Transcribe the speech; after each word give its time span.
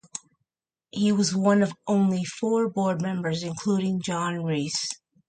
He 0.89 1.11
was 1.11 1.35
one 1.35 1.61
of 1.61 1.73
only 1.85 2.25
four 2.25 2.67
board 2.67 3.03
members, 3.03 3.43
including 3.43 4.01
John 4.01 4.43
Rees. 4.43 4.89